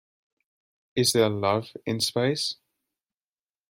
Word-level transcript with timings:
Is 0.95 1.11
There 1.11 1.29
Love 1.29 1.77
in 1.85 1.99
Space? 1.99 2.55